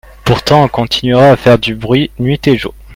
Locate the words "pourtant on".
0.25-0.67